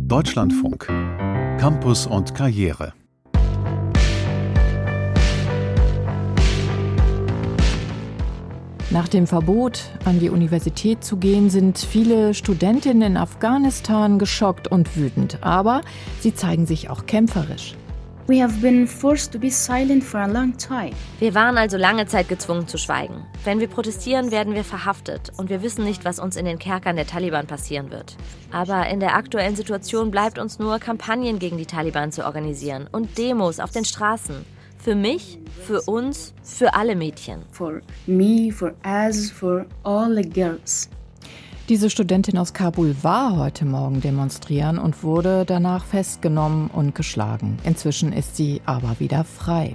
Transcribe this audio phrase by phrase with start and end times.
[0.00, 0.86] Deutschlandfunk
[1.58, 2.92] Campus und Karriere
[8.90, 14.96] Nach dem Verbot, an die Universität zu gehen, sind viele Studentinnen in Afghanistan geschockt und
[14.96, 15.38] wütend.
[15.42, 15.80] Aber
[16.20, 17.74] sie zeigen sich auch kämpferisch.
[21.18, 23.26] Wir waren also lange Zeit gezwungen zu schweigen.
[23.44, 26.96] Wenn wir protestieren, werden wir verhaftet und wir wissen nicht, was uns in den Kerkern
[26.96, 28.16] der Taliban passieren wird.
[28.50, 33.18] Aber in der aktuellen Situation bleibt uns nur, Kampagnen gegen die Taliban zu organisieren und
[33.18, 34.46] Demos auf den Straßen.
[34.78, 37.42] Für mich, für uns, für alle Mädchen.
[37.52, 40.88] For me, for us, for all the girls.
[41.70, 47.56] Diese Studentin aus Kabul war heute Morgen demonstrieren und wurde danach festgenommen und geschlagen.
[47.64, 49.74] Inzwischen ist sie aber wieder frei.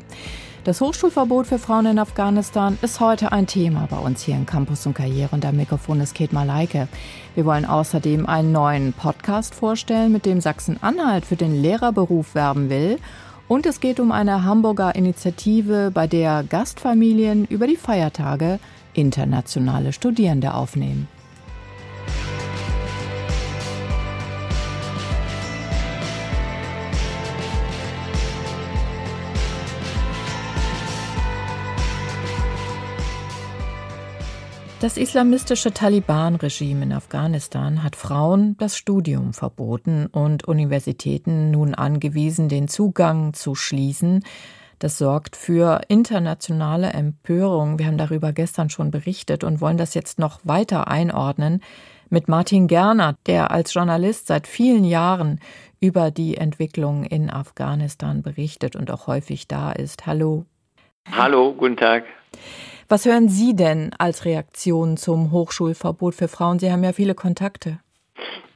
[0.66, 4.86] Das Hochschulverbot für Frauen in Afghanistan ist heute ein Thema bei uns hier in Campus
[4.86, 6.88] und Karriere und am Mikrofon ist Kate Malaike.
[7.34, 13.00] Wir wollen außerdem einen neuen Podcast vorstellen, mit dem Sachsen-Anhalt für den Lehrerberuf werben will
[13.48, 18.60] und es geht um eine Hamburger Initiative, bei der Gastfamilien über die Feiertage
[18.94, 21.08] internationale Studierende aufnehmen.
[34.82, 42.70] Das islamistische Taliban-Regime in Afghanistan hat Frauen das Studium verboten und Universitäten nun angewiesen, den
[42.70, 44.24] Zugang zu schließen.
[44.80, 47.78] Das sorgt für internationale Empörung.
[47.78, 51.62] Wir haben darüber gestern schon berichtet und wollen das jetzt noch weiter einordnen
[52.10, 55.42] mit Martin Gerner, der als Journalist seit vielen Jahren
[55.82, 60.06] über die Entwicklung in Afghanistan berichtet und auch häufig da ist.
[60.06, 60.46] Hallo.
[61.12, 62.06] Hallo, guten Tag.
[62.92, 66.58] Was hören Sie denn als Reaktion zum Hochschulverbot für Frauen?
[66.58, 67.80] Sie haben ja viele Kontakte.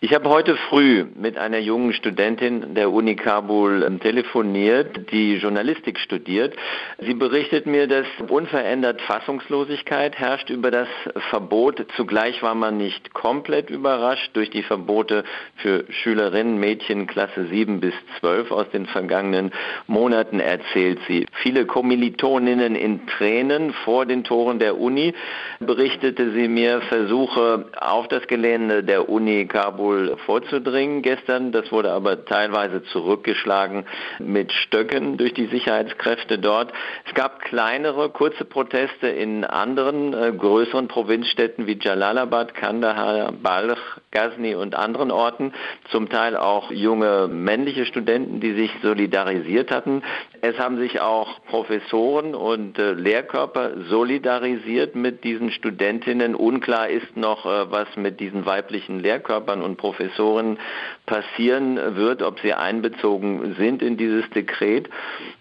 [0.04, 5.98] Ich habe heute früh mit einer jungen Studentin der Uni Kabul ähm, telefoniert, die Journalistik
[5.98, 6.58] studiert.
[7.00, 10.90] Sie berichtet mir, dass unverändert Fassungslosigkeit herrscht über das
[11.30, 11.86] Verbot.
[11.96, 15.24] Zugleich war man nicht komplett überrascht durch die Verbote
[15.56, 19.54] für Schülerinnen, Mädchen Klasse 7 bis 12 aus den vergangenen
[19.88, 21.28] Monaten, erzählt sie.
[21.32, 25.14] Viele Kommilitoninnen in Tränen vor den Toren der Uni
[25.62, 31.52] berichtete sie mir Versuche auf das Gelände der Uni Kabul vorzudringen gestern.
[31.52, 33.86] Das wurde aber teilweise zurückgeschlagen
[34.18, 36.74] mit Stöcken durch die Sicherheitskräfte dort.
[37.06, 44.56] Es gab kleinere, kurze Proteste in anderen äh, größeren Provinzstädten wie Jalalabad, Kandahar, Balch, Ghazni
[44.56, 45.54] und anderen Orten.
[45.92, 50.02] Zum Teil auch junge männliche Studenten, die sich solidarisiert hatten.
[50.46, 56.36] Es haben sich auch Professoren und äh, Lehrkörper solidarisiert mit diesen Studentinnen.
[56.36, 60.60] Unklar ist noch, äh, was mit diesen weiblichen Lehrkörpern und Professoren
[61.06, 64.90] passieren wird, ob sie einbezogen sind in dieses Dekret.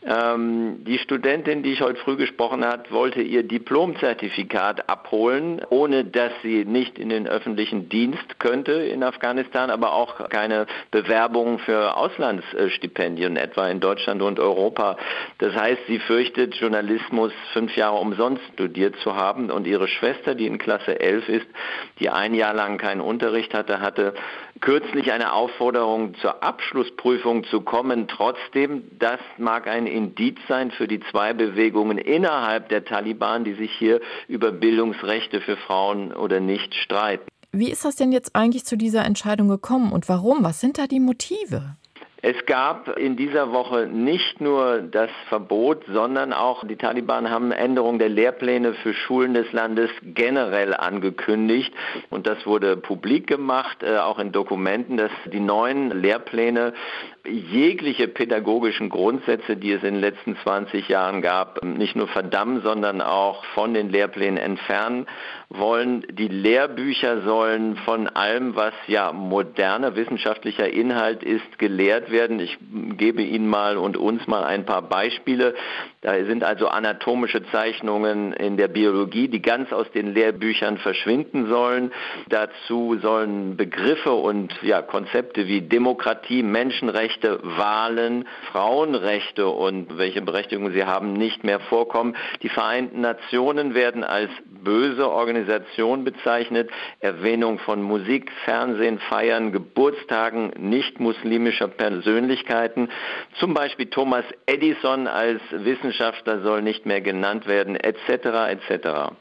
[0.04, 6.30] Ähm, die Studentin, die ich heute früh gesprochen habe, wollte ihr Diplomzertifikat abholen, ohne dass
[6.44, 13.36] sie nicht in den öffentlichen Dienst könnte in Afghanistan, aber auch keine Bewerbung für Auslandsstipendien,
[13.36, 14.91] etwa in Deutschland und Europa.
[15.38, 20.46] Das heißt, sie fürchtet, Journalismus fünf Jahre umsonst studiert zu haben und ihre Schwester, die
[20.46, 21.46] in Klasse 11 ist,
[22.00, 24.14] die ein Jahr lang keinen Unterricht hatte, hatte
[24.60, 28.08] kürzlich eine Aufforderung zur Abschlussprüfung zu kommen.
[28.08, 33.72] Trotzdem, das mag ein Indiz sein für die zwei Bewegungen innerhalb der Taliban, die sich
[33.72, 37.26] hier über Bildungsrechte für Frauen oder nicht streiten.
[37.54, 40.42] Wie ist das denn jetzt eigentlich zu dieser Entscheidung gekommen und warum?
[40.42, 41.76] Was sind da die Motive?
[42.24, 47.98] Es gab in dieser Woche nicht nur das Verbot, sondern auch die Taliban haben Änderungen
[47.98, 51.74] der Lehrpläne für Schulen des Landes generell angekündigt.
[52.10, 56.74] Und das wurde publik gemacht, äh, auch in Dokumenten, dass die neuen Lehrpläne
[57.26, 63.00] jegliche pädagogischen Grundsätze, die es in den letzten 20 Jahren gab, nicht nur verdammen, sondern
[63.00, 65.06] auch von den Lehrplänen entfernen
[65.48, 66.04] wollen.
[66.10, 72.38] Die Lehrbücher sollen von allem, was ja moderner wissenschaftlicher Inhalt ist, gelehrt werden.
[72.38, 72.56] Ich
[72.96, 75.54] gebe Ihnen mal und uns mal ein paar Beispiele.
[76.02, 81.92] Da sind also anatomische Zeichnungen in der Biologie, die ganz aus den Lehrbüchern verschwinden sollen.
[82.28, 90.84] Dazu sollen Begriffe und ja, Konzepte wie Demokratie, Menschenrechte, Wahlen, Frauenrechte und welche Berechtigung sie
[90.84, 92.16] haben, nicht mehr vorkommen.
[92.42, 96.70] Die Vereinten Nationen werden als böse Organisation bezeichnet.
[97.00, 101.68] Erwähnung von Musik, Fernsehen, Feiern, Geburtstagen nicht-muslimischer
[102.02, 102.88] Persönlichkeiten.
[103.38, 108.50] Zum Beispiel Thomas Edison als Wissenschaftler soll nicht mehr genannt werden, etc.
[108.50, 109.12] etc.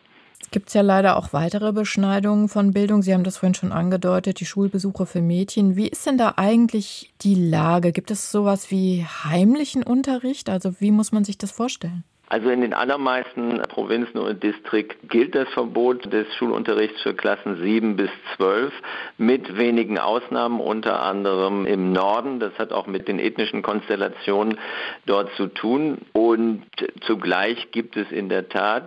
[0.52, 3.02] gibt es ja leider auch weitere Beschneidungen von Bildung.
[3.02, 5.76] Sie haben das vorhin schon angedeutet, die Schulbesuche für Mädchen.
[5.78, 7.92] Wie ist denn da eigentlich die Lage?
[7.92, 10.50] Gibt es sowas wie heimlichen Unterricht?
[10.50, 12.04] Also wie muss man sich das vorstellen?
[12.32, 17.98] Also in den allermeisten Provinzen und Distrikten gilt das Verbot des Schulunterrichts für Klassen 7
[17.98, 18.72] bis 12
[19.18, 22.40] mit wenigen Ausnahmen, unter anderem im Norden.
[22.40, 24.58] Das hat auch mit den ethnischen Konstellationen
[25.06, 25.98] dort zu tun.
[26.14, 26.64] Und
[27.02, 28.86] zugleich gibt es in der Tat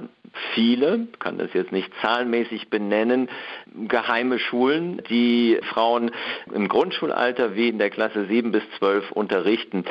[0.54, 3.28] viele, kann das jetzt nicht zahlenmäßig benennen,
[3.88, 6.12] geheime Schulen, die Frauen
[6.52, 9.84] im Grundschulalter wie in der Klasse 7 bis 12 unterrichten.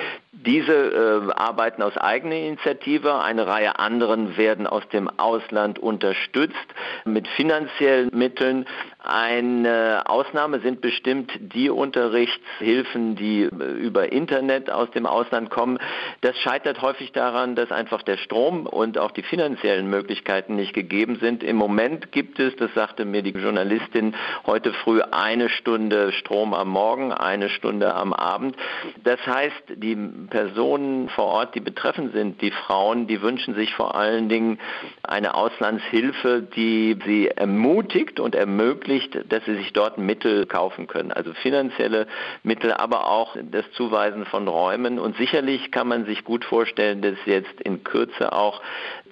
[0.46, 6.58] Diese äh, arbeiten aus eigener Initiative, eine Reihe anderen werden aus dem Ausland unterstützt
[7.06, 8.66] mit finanziellen Mitteln.
[9.06, 15.78] Eine Ausnahme sind bestimmt die Unterrichtshilfen, die über Internet aus dem Ausland kommen.
[16.22, 21.18] Das scheitert häufig daran, dass einfach der Strom und auch die finanziellen Möglichkeiten nicht gegeben
[21.20, 21.44] sind.
[21.44, 24.16] Im Moment gibt es, das sagte mir die Journalistin
[24.46, 28.56] heute früh, eine Stunde Strom am Morgen, eine Stunde am Abend.
[29.04, 29.98] Das heißt, die
[30.30, 34.60] Personen vor Ort, die betroffen sind, die Frauen, die wünschen sich vor allen Dingen
[35.04, 41.12] eine Auslandshilfe, die sie ermutigt und ermöglicht, ermöglicht, dass sie sich dort Mittel kaufen können,
[41.12, 42.08] also finanzielle
[42.44, 45.00] Mittel, aber auch das Zuweisen von Räumen.
[45.00, 48.62] Und sicherlich kann man sich gut vorstellen, dass jetzt in Kürze auch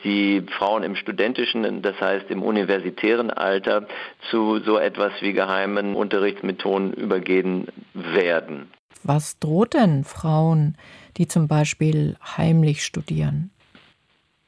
[0.04, 3.88] die Frauen im studentischen, das heißt im universitären Alter,
[4.30, 8.72] zu so etwas wie geheimen Unterrichtsmethoden übergehen werden.
[9.04, 10.77] Was droht denn Frauen,
[11.18, 13.51] die zum Beispiel heimlich studieren?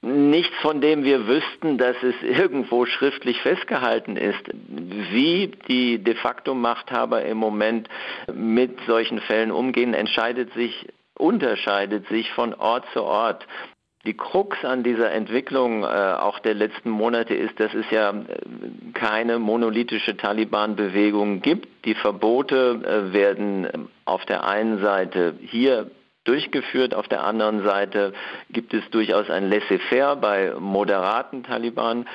[0.05, 4.44] Nichts, von dem wir wüssten, dass es irgendwo schriftlich festgehalten ist.
[4.51, 7.88] Wie die de facto Machthaber im Moment
[8.33, 13.47] mit solchen Fällen umgehen, entscheidet sich, unterscheidet sich von Ort zu Ort.
[14.05, 18.94] Die Krux an dieser Entwicklung äh, auch der letzten Monate ist, dass es ja äh,
[18.94, 21.85] keine monolithische Taliban-Bewegung gibt.
[21.85, 25.89] Die Verbote äh, werden auf der einen Seite hier
[26.23, 26.93] durchgeführt.
[26.93, 28.13] Auf der anderen Seite
[28.49, 32.07] gibt es durchaus ein Laissez-faire bei moderaten Taliban.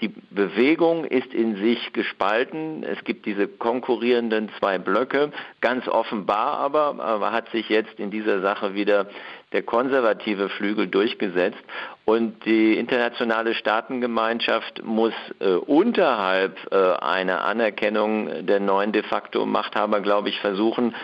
[0.00, 2.82] Die Bewegung ist in sich gespalten.
[2.82, 5.30] Es gibt diese konkurrierenden zwei Blöcke.
[5.60, 9.06] Ganz offenbar aber, aber hat sich jetzt in dieser Sache wieder
[9.54, 11.62] der konservative Flügel durchgesetzt.
[12.04, 20.00] Und die internationale Staatengemeinschaft muss äh, unterhalb äh, einer Anerkennung der neuen de facto Machthaber,
[20.00, 20.94] glaube ich, versuchen,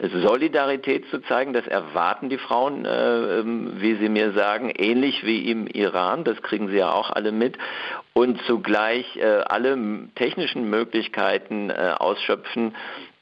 [0.00, 1.52] Solidarität zu zeigen.
[1.52, 6.24] Das erwarten die Frauen, äh, ähm, wie sie mir sagen, ähnlich wie im Iran.
[6.24, 7.58] Das kriegen sie ja auch alle mit.
[8.12, 9.76] Und zugleich äh, alle
[10.14, 12.74] technischen Möglichkeiten äh, ausschöpfen,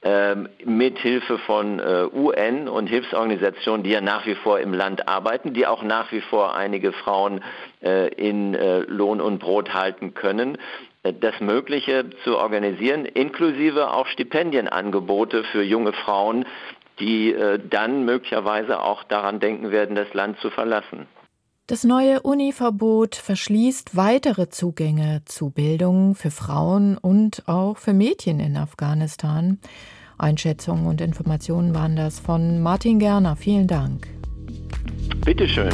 [0.08, 5.08] ähm, mit Hilfe von äh, UN und Hilfsorganisationen, die ja nach wie vor im Land
[5.08, 7.43] arbeiten, die auch nach wie vor einige Frauen
[7.82, 10.58] äh, in äh, Lohn und Brot halten können,
[11.03, 16.47] das Mögliche zu organisieren, inklusive auch Stipendienangebote für junge Frauen,
[16.99, 17.32] die
[17.70, 21.06] dann möglicherweise auch daran denken werden, das Land zu verlassen.
[21.69, 28.56] Das neue Uni-Verbot verschließt weitere Zugänge zu Bildung für Frauen und auch für Mädchen in
[28.56, 29.61] Afghanistan.
[30.18, 33.36] Einschätzungen und Informationen waren das von Martin Gerner.
[33.36, 34.08] Vielen Dank.
[35.24, 35.70] Bitteschön.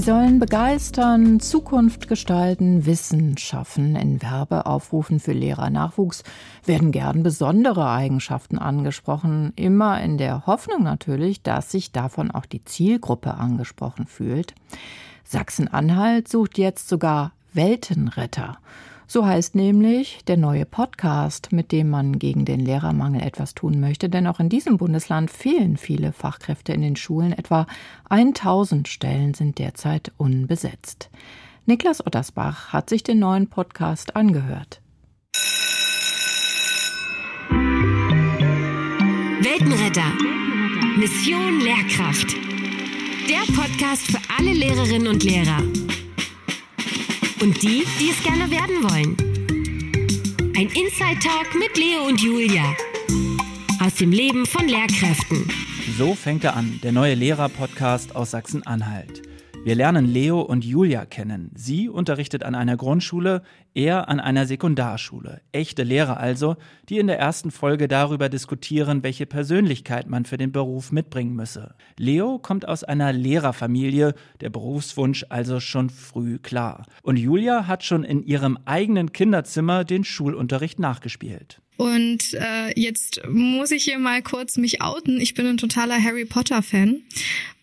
[0.00, 3.96] Sie sollen begeistern, Zukunft gestalten, Wissen schaffen.
[3.96, 6.22] In Werbeaufrufen für Lehrernachwuchs
[6.64, 12.64] werden gern besondere Eigenschaften angesprochen, immer in der Hoffnung natürlich, dass sich davon auch die
[12.64, 14.54] Zielgruppe angesprochen fühlt.
[15.24, 18.56] Sachsen-Anhalt sucht jetzt sogar Weltenretter.
[19.12, 24.08] So heißt nämlich der neue Podcast, mit dem man gegen den Lehrermangel etwas tun möchte,
[24.08, 27.32] denn auch in diesem Bundesland fehlen viele Fachkräfte in den Schulen.
[27.32, 27.66] Etwa
[28.08, 31.10] 1000 Stellen sind derzeit unbesetzt.
[31.66, 34.80] Niklas Ottersbach hat sich den neuen Podcast angehört.
[39.40, 40.12] Weltenretter.
[40.96, 42.36] Mission Lehrkraft.
[43.28, 45.64] Der Podcast für alle Lehrerinnen und Lehrer
[47.40, 49.16] und die, die es gerne werden wollen.
[50.56, 52.74] Ein Inside Talk mit Leo und Julia
[53.82, 55.48] aus dem Leben von Lehrkräften.
[55.96, 59.22] So fängt er an, der neue Lehrer-Podcast aus Sachsen-Anhalt.
[59.62, 61.50] Wir lernen Leo und Julia kennen.
[61.54, 63.42] Sie unterrichtet an einer Grundschule,
[63.74, 65.42] er an einer Sekundarschule.
[65.52, 66.56] Echte Lehrer also,
[66.88, 71.74] die in der ersten Folge darüber diskutieren, welche Persönlichkeit man für den Beruf mitbringen müsse.
[71.98, 76.86] Leo kommt aus einer Lehrerfamilie, der Berufswunsch also schon früh klar.
[77.02, 81.60] Und Julia hat schon in ihrem eigenen Kinderzimmer den Schulunterricht nachgespielt.
[81.80, 85.18] Und äh, jetzt muss ich hier mal kurz mich outen.
[85.18, 87.02] Ich bin ein totaler Harry Potter-Fan.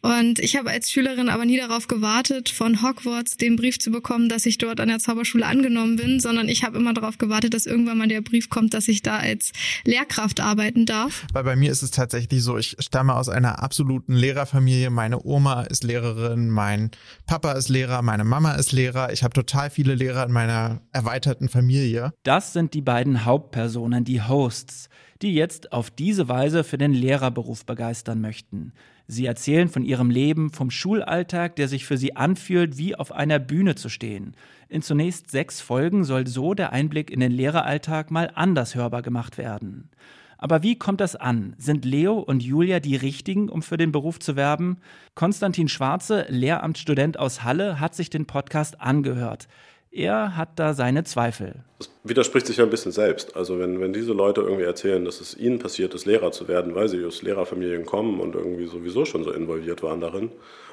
[0.07, 4.29] Und ich habe als Schülerin aber nie darauf gewartet, von Hogwarts den Brief zu bekommen,
[4.29, 7.65] dass ich dort an der Zauberschule angenommen bin, sondern ich habe immer darauf gewartet, dass
[7.65, 9.51] irgendwann mal der Brief kommt, dass ich da als
[9.83, 11.25] Lehrkraft arbeiten darf.
[11.33, 14.91] Weil bei mir ist es tatsächlich so, ich stamme aus einer absoluten Lehrerfamilie.
[14.91, 16.91] Meine Oma ist Lehrerin, mein
[17.25, 19.11] Papa ist Lehrer, meine Mama ist Lehrer.
[19.11, 22.13] Ich habe total viele Lehrer in meiner erweiterten Familie.
[22.23, 24.87] Das sind die beiden Hauptpersonen, die Hosts,
[25.21, 28.73] die jetzt auf diese Weise für den Lehrerberuf begeistern möchten.
[29.07, 33.39] Sie erzählen von ihrem Leben, vom Schulalltag, der sich für sie anfühlt, wie auf einer
[33.39, 34.35] Bühne zu stehen.
[34.67, 39.37] In zunächst sechs Folgen soll so der Einblick in den Lehreralltag mal anders hörbar gemacht
[39.37, 39.89] werden.
[40.37, 41.55] Aber wie kommt das an?
[41.57, 44.77] Sind Leo und Julia die richtigen, um für den Beruf zu werben?
[45.15, 49.47] Konstantin Schwarze, Lehramtsstudent aus Halle, hat sich den Podcast angehört.
[49.91, 51.55] Er hat da seine Zweifel.
[51.79, 53.35] Das widerspricht sich ja ein bisschen selbst.
[53.35, 56.75] Also wenn, wenn diese Leute irgendwie erzählen, dass es ihnen passiert ist, Lehrer zu werden,
[56.75, 60.31] weil sie aus Lehrerfamilien kommen und irgendwie sowieso schon so involviert waren darin,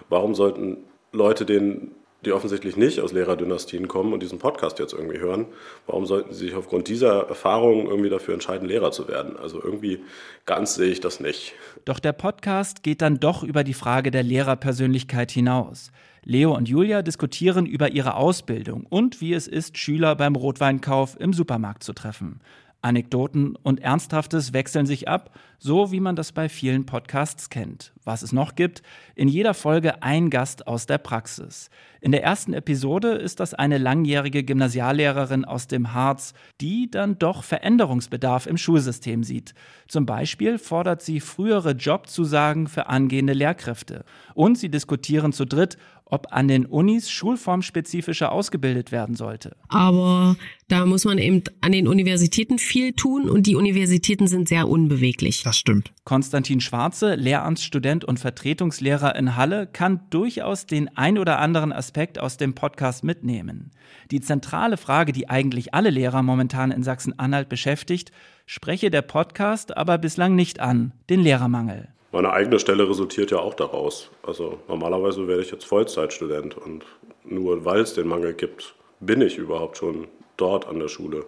[0.09, 0.79] warum sollten
[1.13, 1.93] Leute, denen,
[2.27, 5.47] die offensichtlich nicht aus Lehrerdynastien kommen und diesen Podcast jetzt irgendwie hören,
[5.87, 9.37] warum sollten sie sich aufgrund dieser Erfahrung irgendwie dafür entscheiden, Lehrer zu werden?
[9.37, 10.01] Also irgendwie
[10.47, 11.55] ganz sehe ich das nicht.
[11.85, 15.91] Doch der Podcast geht dann doch über die Frage der Lehrerpersönlichkeit hinaus.
[16.27, 21.35] Leo und Julia diskutieren über ihre Ausbildung und wie es ist, Schüler beim Rotweinkauf im
[21.35, 22.41] Supermarkt zu treffen.
[22.85, 27.95] Anekdoten und Ernsthaftes wechseln sich ab, so wie man das bei vielen Podcasts kennt.
[28.05, 28.83] Was es noch gibt,
[29.15, 31.71] in jeder Folge ein Gast aus der Praxis.
[32.03, 37.43] In der ersten Episode ist das eine langjährige Gymnasiallehrerin aus dem Harz, die dann doch
[37.43, 39.55] Veränderungsbedarf im Schulsystem sieht.
[39.89, 44.05] Zum Beispiel fordert sie frühere Jobzusagen für angehende Lehrkräfte.
[44.35, 49.57] Und sie diskutieren zu dritt, ob an den Unis schulformspezifischer ausgebildet werden sollte.
[49.69, 50.37] Aber
[50.69, 55.43] da muss man eben an den Universitäten viel tun und die Universitäten sind sehr unbeweglich.
[55.43, 55.93] Das stimmt.
[56.05, 62.37] Konstantin Schwarze, Lehramtsstudent und Vertretungslehrer in Halle, kann durchaus den ein oder anderen Aspekt aus
[62.37, 63.71] dem Podcast mitnehmen.
[64.11, 68.13] Die zentrale Frage, die eigentlich alle Lehrer momentan in Sachsen-Anhalt beschäftigt,
[68.47, 71.89] spreche der Podcast aber bislang nicht an, den Lehrermangel.
[72.15, 74.09] Meine eigene Stelle resultiert ja auch daraus.
[74.23, 76.85] Also normalerweise werde ich jetzt Vollzeitstudent und
[77.25, 80.07] nur weil es den Mangel gibt, bin ich überhaupt schon
[80.37, 81.25] dort an der Schule.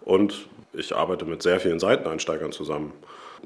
[0.00, 2.94] Und ich arbeite mit sehr vielen Seiteneinsteigern zusammen.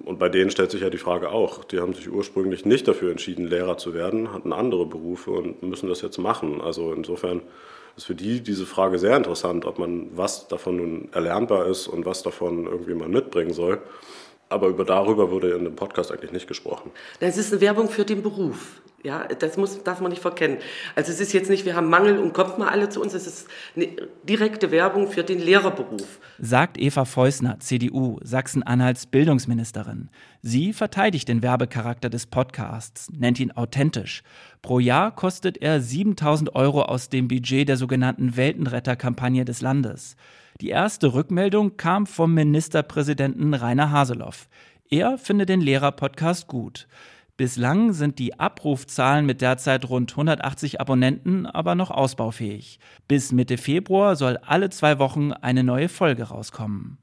[0.05, 1.65] Und bei denen stellt sich ja die Frage auch.
[1.65, 5.89] Die haben sich ursprünglich nicht dafür entschieden, Lehrer zu werden, hatten andere Berufe und müssen
[5.89, 6.61] das jetzt machen.
[6.61, 7.43] Also insofern
[7.97, 12.07] ist für die diese Frage sehr interessant, ob man was davon nun erlernbar ist und
[12.07, 13.83] was davon irgendwie man mitbringen soll.
[14.49, 16.91] Aber über darüber wurde in dem Podcast eigentlich nicht gesprochen.
[17.21, 18.81] Das ist eine Werbung für den Beruf.
[19.05, 20.57] Ja, das muss, darf man nicht verkennen.
[20.95, 23.13] Also es ist jetzt nicht, wir haben Mangel und kommt mal alle zu uns.
[23.13, 23.89] Es ist eine
[24.23, 26.21] direkte Werbung für den Lehrerberuf.
[26.39, 30.09] Sagt Eva Feusner, CDU, Sachsen-Anhalts Bildungsministerin.
[30.41, 34.23] Sie verteidigt den Werbecharakter des Podcasts, nennt ihn authentisch.
[34.63, 40.17] Pro Jahr kostet er 7000 Euro aus dem Budget der sogenannten Weltenretterkampagne des Landes.
[40.61, 44.49] Die erste Rückmeldung kam vom Ministerpräsidenten Rainer Haseloff.
[44.89, 46.87] Er findet den Lehrerpodcast gut.
[47.37, 52.79] Bislang sind die Abrufzahlen mit derzeit rund 180 Abonnenten aber noch ausbaufähig.
[53.09, 56.99] Bis Mitte Februar soll alle zwei Wochen eine neue Folge rauskommen.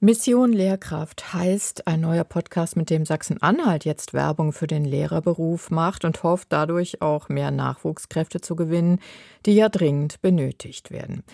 [0.00, 6.04] Mission Lehrkraft heißt ein neuer Podcast, mit dem Sachsen-Anhalt jetzt Werbung für den Lehrerberuf macht
[6.04, 9.00] und hofft dadurch auch mehr Nachwuchskräfte zu gewinnen,
[9.44, 11.24] die ja dringend benötigt werden.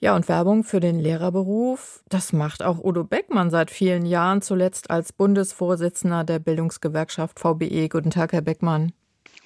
[0.00, 4.90] Ja, und Werbung für den Lehrerberuf, das macht auch Udo Beckmann seit vielen Jahren, zuletzt
[4.90, 7.88] als Bundesvorsitzender der Bildungsgewerkschaft VBE.
[7.88, 8.92] Guten Tag, Herr Beckmann.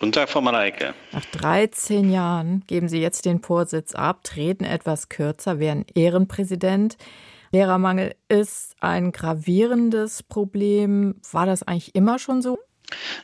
[0.00, 0.95] Guten Tag, Frau Mareike.
[1.12, 6.97] Nach 13 Jahren geben Sie jetzt den Vorsitz ab, treten etwas kürzer, werden Ehrenpräsident.
[7.52, 11.21] Lehrermangel ist ein gravierendes Problem.
[11.30, 12.59] War das eigentlich immer schon so?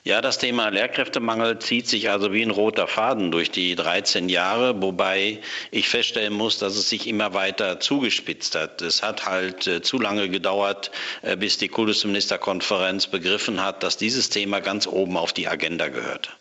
[0.04, 4.80] Ja, das Thema Lehrkräftemangel zieht sich also wie ein roter Faden durch die 13 Jahre,
[4.80, 8.82] wobei ich feststellen muss, dass es sich immer weiter zugespitzt hat.
[8.82, 10.90] Es hat halt äh, zu lange gedauert,
[11.22, 16.36] äh, bis die Kultusministerkonferenz begriffen hat, dass dieses Thema ganz oben auf die Agenda gehört.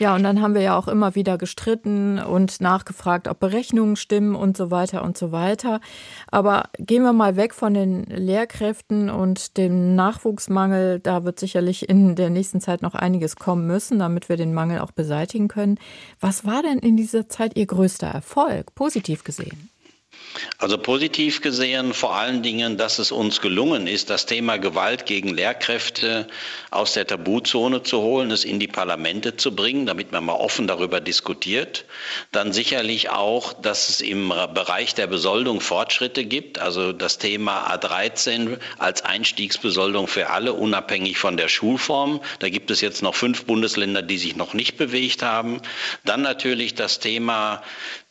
[0.00, 4.34] Ja, und dann haben wir ja auch immer wieder gestritten und nachgefragt, ob Berechnungen stimmen
[4.34, 5.82] und so weiter und so weiter.
[6.30, 11.00] Aber gehen wir mal weg von den Lehrkräften und dem Nachwuchsmangel.
[11.00, 14.78] Da wird sicherlich in der nächsten Zeit noch einiges kommen müssen, damit wir den Mangel
[14.78, 15.76] auch beseitigen können.
[16.18, 19.68] Was war denn in dieser Zeit Ihr größter Erfolg, positiv gesehen?
[20.58, 25.28] Also positiv gesehen vor allen Dingen, dass es uns gelungen ist, das Thema Gewalt gegen
[25.34, 26.28] Lehrkräfte
[26.70, 30.66] aus der Tabuzone zu holen, es in die Parlamente zu bringen, damit man mal offen
[30.66, 31.84] darüber diskutiert.
[32.30, 38.58] Dann sicherlich auch, dass es im Bereich der Besoldung Fortschritte gibt, also das Thema A13
[38.78, 42.20] als Einstiegsbesoldung für alle, unabhängig von der Schulform.
[42.38, 45.60] Da gibt es jetzt noch fünf Bundesländer, die sich noch nicht bewegt haben.
[46.04, 47.62] Dann natürlich das Thema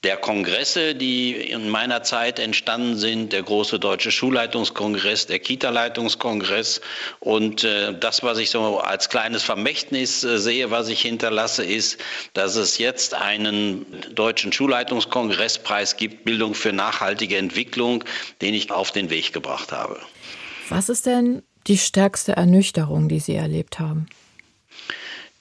[0.03, 6.79] der Kongresse, die in meiner Zeit entstanden sind, der große deutsche Schulleitungskongress, der Kita-Leitungskongress.
[7.19, 11.99] Und äh, das, was ich so als kleines Vermächtnis äh, sehe, was ich hinterlasse, ist,
[12.33, 18.05] dass es jetzt einen deutschen Schulleitungskongresspreis gibt, Bildung für nachhaltige Entwicklung,
[18.41, 19.99] den ich auf den Weg gebracht habe.
[20.69, 24.07] Was ist denn die stärkste Ernüchterung, die Sie erlebt haben?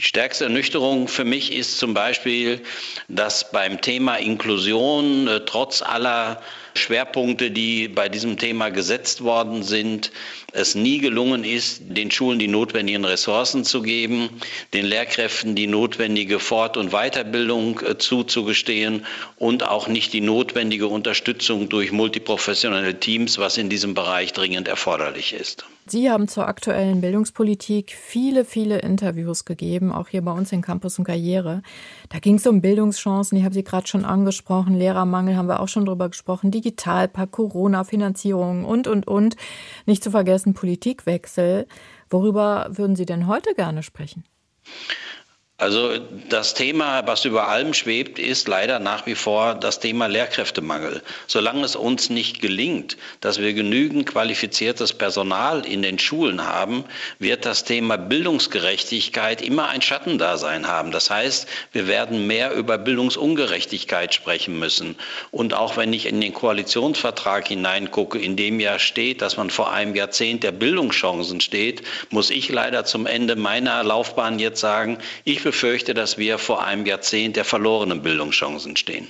[0.01, 2.63] Die stärkste Ernüchterung für mich ist zum Beispiel,
[3.09, 6.41] dass beim Thema Inklusion äh, trotz aller
[6.75, 10.13] Schwerpunkte, die bei diesem Thema gesetzt worden sind,
[10.53, 14.31] es nie gelungen ist, den Schulen die notwendigen Ressourcen zu geben,
[14.73, 19.05] den Lehrkräften die notwendige Fort- und Weiterbildung äh, zuzugestehen
[19.37, 25.35] und auch nicht die notwendige Unterstützung durch multiprofessionelle Teams, was in diesem Bereich dringend erforderlich
[25.35, 25.67] ist.
[25.87, 30.99] Sie haben zur aktuellen Bildungspolitik viele, viele Interviews gegeben, auch hier bei uns in Campus
[30.99, 31.63] und Karriere.
[32.11, 35.69] Da ging es um Bildungschancen, die haben Sie gerade schon angesprochen, Lehrermangel haben wir auch
[35.69, 39.37] schon drüber gesprochen, Digitalpakt, Corona-Finanzierung und, und, und.
[39.87, 41.67] Nicht zu vergessen Politikwechsel.
[42.11, 44.25] Worüber würden Sie denn heute gerne sprechen?
[45.61, 45.99] Also
[46.29, 51.03] das Thema, was über allem schwebt, ist leider nach wie vor das Thema Lehrkräftemangel.
[51.27, 56.85] Solange es uns nicht gelingt, dass wir genügend qualifiziertes Personal in den Schulen haben,
[57.19, 60.93] wird das Thema Bildungsgerechtigkeit immer ein Schattendasein haben.
[60.93, 64.95] Das heißt, wir werden mehr über Bildungsungerechtigkeit sprechen müssen.
[65.33, 69.73] Und auch wenn ich in den Koalitionsvertrag hineingucke, in dem ja steht, dass man vor
[69.73, 75.48] einem Jahrzehnt der Bildungschancen steht, muss ich leider zum Ende meiner Laufbahn jetzt sagen, ich
[75.49, 79.09] befürchte, dass wir vor einem Jahrzehnt der verlorenen Bildungschancen stehen.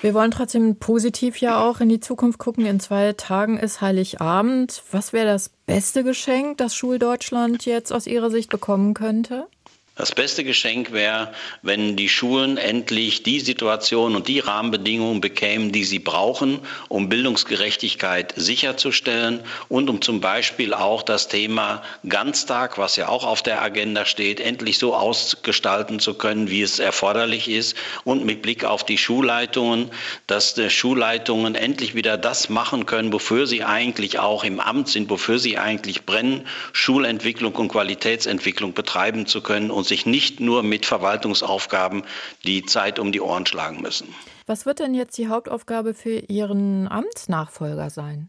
[0.00, 2.64] Wir wollen trotzdem positiv ja auch in die Zukunft gucken.
[2.64, 4.82] In zwei Tagen ist Heiligabend.
[4.90, 9.48] Was wäre das beste Geschenk, das Schuldeutschland jetzt aus Ihrer Sicht bekommen könnte?
[9.98, 11.32] Das beste Geschenk wäre,
[11.62, 18.34] wenn die Schulen endlich die Situation und die Rahmenbedingungen bekämen, die sie brauchen, um Bildungsgerechtigkeit
[18.36, 24.04] sicherzustellen und um zum Beispiel auch das Thema Ganztag, was ja auch auf der Agenda
[24.04, 28.98] steht, endlich so ausgestalten zu können, wie es erforderlich ist und mit Blick auf die
[28.98, 29.90] Schulleitungen,
[30.26, 35.08] dass die Schulleitungen endlich wieder das machen können, wofür sie eigentlich auch im Amt sind,
[35.08, 40.86] wofür sie eigentlich brennen, Schulentwicklung und Qualitätsentwicklung betreiben zu können und sich nicht nur mit
[40.86, 42.04] Verwaltungsaufgaben
[42.44, 44.14] die Zeit um die Ohren schlagen müssen.
[44.46, 48.28] Was wird denn jetzt die Hauptaufgabe für Ihren Amtsnachfolger sein?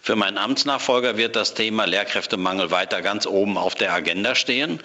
[0.00, 4.82] Für meinen Amtsnachfolger wird das Thema Lehrkräftemangel weiter ganz oben auf der Agenda stehen.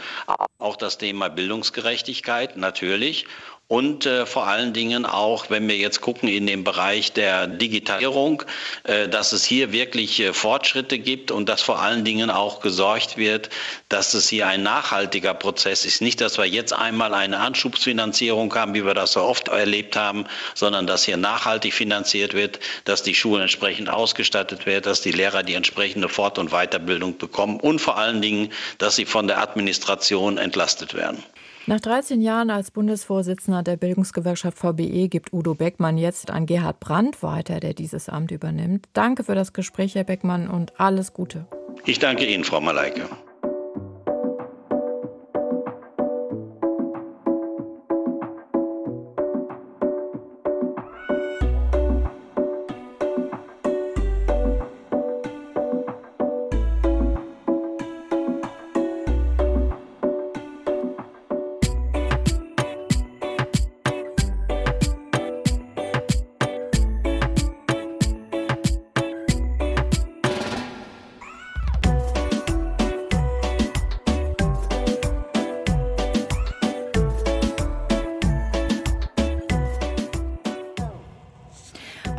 [0.60, 3.26] Auch das Thema Bildungsgerechtigkeit natürlich
[3.70, 8.42] und äh, vor allen Dingen auch, wenn wir jetzt gucken in dem Bereich der Digitalisierung,
[8.84, 13.16] äh, dass es hier wirklich äh, Fortschritte gibt und dass vor allen Dingen auch gesorgt
[13.16, 13.52] wird,
[13.88, 16.02] dass es hier ein nachhaltiger Prozess ist.
[16.02, 20.26] Nicht, dass wir jetzt einmal eine Anschubsfinanzierung haben, wie wir das so oft erlebt haben,
[20.56, 25.44] sondern dass hier nachhaltig finanziert wird, dass die Schulen entsprechend ausgestattet werden, dass die Lehrer
[25.44, 30.40] die entsprechende Fort- und Weiterbildung bekommen und vor allen Dingen, dass sie von der Administration
[30.40, 31.24] entlastet werden.
[31.70, 37.22] Nach 13 Jahren als Bundesvorsitzender der Bildungsgewerkschaft VBE gibt Udo Beckmann jetzt an Gerhard Brandt
[37.22, 38.88] weiter, der dieses Amt übernimmt.
[38.94, 41.46] Danke für das Gespräch, Herr Beckmann, und alles Gute.
[41.86, 43.04] Ich danke Ihnen, Frau Malaike.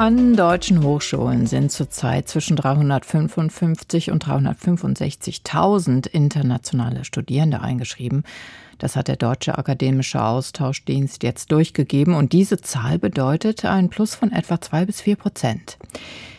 [0.01, 8.25] An deutschen Hochschulen sind zurzeit zwischen 355 und 365.000 internationale Studierende eingeschrieben.
[8.79, 14.33] Das hat der Deutsche Akademische Austauschdienst jetzt durchgegeben und diese Zahl bedeutet ein Plus von
[14.33, 15.77] etwa zwei bis vier Prozent.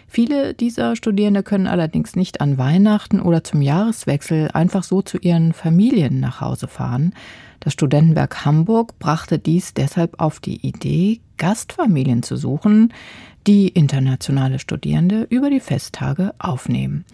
[0.07, 5.53] Viele dieser Studierende können allerdings nicht an Weihnachten oder zum Jahreswechsel einfach so zu ihren
[5.53, 7.13] Familien nach Hause fahren.
[7.61, 12.91] Das Studentenwerk Hamburg brachte dies deshalb auf die Idee, Gastfamilien zu suchen,
[13.47, 17.05] die internationale Studierende über die Festtage aufnehmen.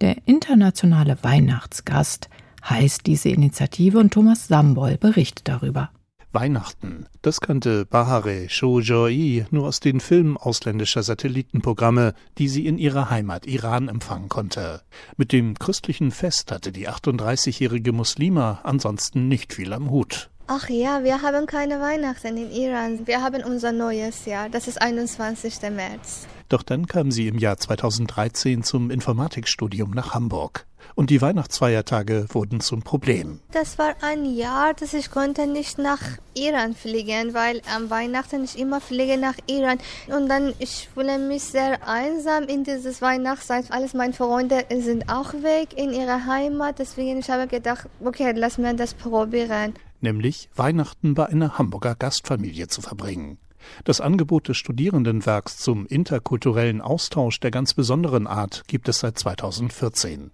[0.00, 2.30] Der internationale Weihnachtsgast
[2.64, 5.90] heißt diese Initiative und Thomas Sambol berichtet darüber.
[6.36, 13.08] Weihnachten, das kannte Bahare Shojoi nur aus den Filmen ausländischer Satellitenprogramme, die sie in ihrer
[13.08, 14.82] Heimat Iran empfangen konnte.
[15.16, 20.28] Mit dem christlichen Fest hatte die 38-jährige Muslima ansonsten nicht viel am Hut.
[20.46, 23.06] Ach ja, wir haben keine Weihnachten in Iran.
[23.06, 24.50] Wir haben unser neues Jahr.
[24.50, 25.62] Das ist 21.
[25.72, 26.26] März.
[26.50, 30.66] Doch dann kam sie im Jahr 2013 zum Informatikstudium nach Hamburg.
[30.94, 33.40] Und die Weihnachtsfeiertage wurden zum Problem.
[33.52, 36.00] Das war ein Jahr, dass ich konnte nicht nach
[36.34, 39.78] Iran fliegen, weil am Weihnachten ich immer fliege nach Iran.
[40.08, 43.70] Und dann ich fühle mich sehr einsam in dieses Weihnachtszeit.
[43.70, 46.78] Alles meine Freunde sind auch weg in ihrer Heimat.
[46.78, 52.68] Deswegen ich habe gedacht, okay, lass mir das probieren nämlich Weihnachten bei einer Hamburger Gastfamilie
[52.68, 53.38] zu verbringen.
[53.84, 60.30] Das Angebot des Studierendenwerks zum interkulturellen Austausch der ganz besonderen Art gibt es seit 2014.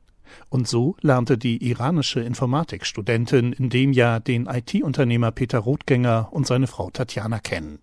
[0.48, 6.66] Und so lernte die iranische Informatikstudentin in dem Jahr den IT-Unternehmer Peter Rothgänger und seine
[6.66, 7.78] Frau Tatjana kennen.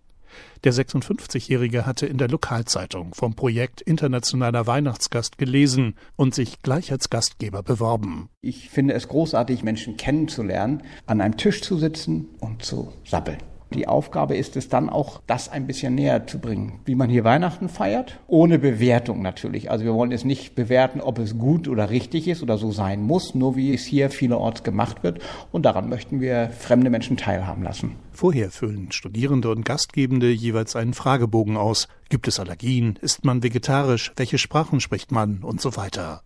[0.63, 7.09] Der 56-Jährige hatte in der Lokalzeitung vom Projekt Internationaler Weihnachtsgast gelesen und sich gleich als
[7.09, 8.29] Gastgeber beworben.
[8.41, 13.38] Ich finde es großartig, Menschen kennenzulernen, an einem Tisch zu sitzen und zu sappeln.
[13.73, 17.23] Die Aufgabe ist es dann auch, das ein bisschen näher zu bringen, wie man hier
[17.23, 19.69] Weihnachten feiert, ohne Bewertung natürlich.
[19.69, 23.01] Also wir wollen es nicht bewerten, ob es gut oder richtig ist oder so sein
[23.01, 25.19] muss, nur wie es hier vielerorts gemacht wird.
[25.51, 27.95] Und daran möchten wir fremde Menschen teilhaben lassen.
[28.12, 31.88] Vorher füllen Studierende und Gastgebende jeweils einen Fragebogen aus.
[32.10, 32.97] Gibt es Allergien?
[33.01, 34.12] Ist man vegetarisch?
[34.15, 35.43] Welche Sprachen spricht man?
[35.43, 36.23] Und so weiter.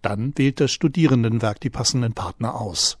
[0.00, 2.98] Dann wählt das Studierendenwerk die passenden Partner aus.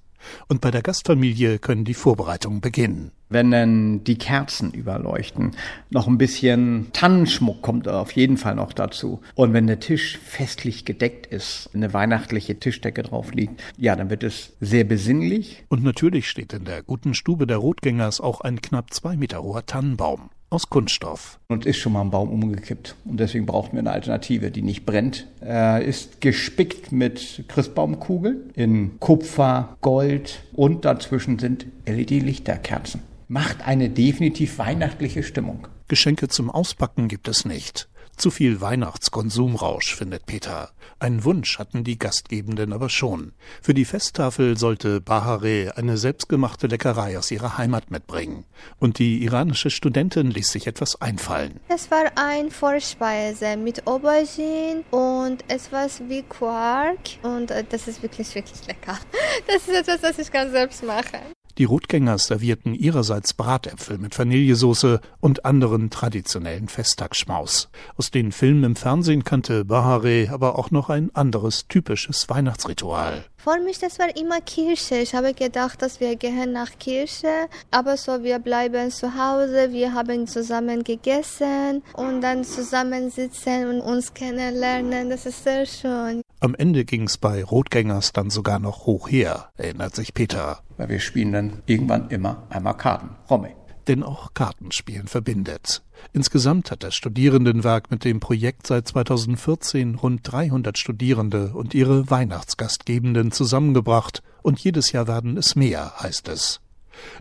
[0.48, 5.52] Und bei der Gastfamilie können die Vorbereitungen beginnen wenn dann die Kerzen überleuchten.
[5.90, 9.20] Noch ein bisschen Tannenschmuck kommt auf jeden Fall noch dazu.
[9.34, 14.22] Und wenn der Tisch festlich gedeckt ist, eine weihnachtliche Tischdecke drauf liegt, ja, dann wird
[14.22, 15.64] es sehr besinnlich.
[15.68, 19.66] Und natürlich steht in der guten Stube der Rotgängers auch ein knapp zwei Meter hoher
[19.66, 21.38] Tannenbaum aus Kunststoff.
[21.48, 22.96] Und ist schon mal ein Baum umgekippt.
[23.04, 25.26] Und deswegen brauchten wir eine Alternative, die nicht brennt.
[25.40, 34.58] Er ist gespickt mit Christbaumkugeln in Kupfer, Gold und dazwischen sind LED-Lichterkerzen macht eine definitiv
[34.58, 35.66] weihnachtliche Stimmung.
[35.88, 37.88] Geschenke zum Auspacken gibt es nicht.
[38.16, 40.70] Zu viel Weihnachtskonsumrausch, findet Peter.
[40.98, 43.32] Einen Wunsch hatten die Gastgebenden aber schon.
[43.60, 48.44] Für die Festtafel sollte Bahare eine selbstgemachte Leckerei aus ihrer Heimat mitbringen.
[48.78, 51.60] Und die iranische Studentin ließ sich etwas einfallen.
[51.68, 56.98] Es war ein Vorspeise mit Aubergine und etwas wie Quark.
[57.22, 58.98] Und äh, das ist wirklich, wirklich lecker.
[59.46, 61.20] Das ist etwas, was ich ganz selbst mache.
[61.56, 67.68] Die Rotgängers servierten ihrerseits Bratäpfel mit Vanillesoße und anderen traditionellen Festtagsschmaus.
[67.96, 73.24] Aus den Filmen im Fernsehen kannte Bahare aber auch noch ein anderes typisches Weihnachtsritual.
[73.44, 74.96] Für mich, das war immer Kirche.
[74.96, 79.92] Ich habe gedacht, dass wir gehen nach Kirche, aber so, wir bleiben zu Hause, wir
[79.92, 85.10] haben zusammen gegessen und dann zusammen sitzen und uns kennenlernen.
[85.10, 86.22] Das ist sehr schön.
[86.40, 90.60] Am Ende ging's bei Rotgängers dann sogar noch hoch her, erinnert sich Peter.
[90.78, 93.10] Weil wir spielen dann irgendwann immer einmal Karten.
[93.28, 93.50] Romme.
[93.88, 95.83] Denn auch Kartenspielen verbindet.
[96.12, 103.32] Insgesamt hat das Studierendenwerk mit dem Projekt seit 2014 rund 300 Studierende und ihre Weihnachtsgastgebenden
[103.32, 106.60] zusammengebracht und jedes Jahr werden es mehr, heißt es.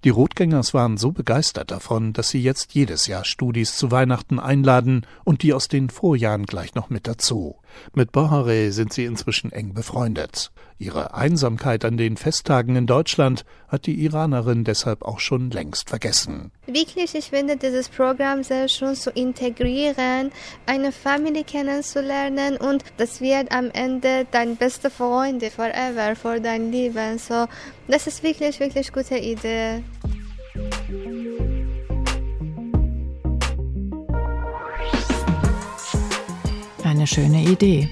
[0.03, 5.05] Die Rotgängers waren so begeistert davon, dass sie jetzt jedes Jahr Studis zu Weihnachten einladen
[5.23, 7.55] und die aus den Vorjahren gleich noch mit dazu.
[7.93, 10.51] Mit Bahare sind sie inzwischen eng befreundet.
[10.79, 16.51] Ihre Einsamkeit an den Festtagen in Deutschland hat die Iranerin deshalb auch schon längst vergessen.
[16.65, 20.31] Wirklich, ich finde dieses Programm sehr schön zu integrieren,
[20.65, 27.17] eine Familie kennenzulernen und das wird am Ende dein beste Freunde forever, für dein Leben.
[27.17, 27.45] So,
[27.87, 29.83] das ist wirklich, wirklich gute Idee.
[37.03, 37.89] Eine schöne Idee.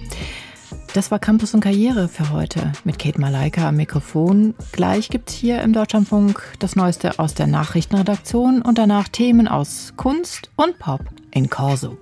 [0.93, 4.54] Das war Campus und Karriere für heute mit Kate Malaika am Mikrofon.
[4.71, 10.50] Gleich gibt's hier im Deutschlandfunk das Neueste aus der Nachrichtenredaktion und danach Themen aus Kunst
[10.56, 11.97] und Pop in Corso.